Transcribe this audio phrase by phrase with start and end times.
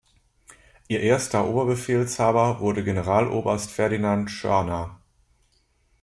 [0.87, 4.99] Ihr erster Oberbefehlshaber wurde Generaloberst Ferdinand Schörner.